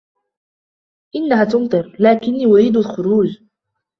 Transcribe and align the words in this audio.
إنها 1.15 1.43
تمطر، 1.43 1.95
لكني 1.99 2.45
أريد 2.45 2.77
الخروج. 2.77 3.37